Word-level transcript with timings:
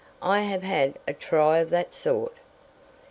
I 0.19 0.39
have 0.39 0.63
had 0.63 0.97
a 1.07 1.13
try 1.13 1.59
of 1.59 1.69
that 1.69 1.93
sort." 1.93 2.33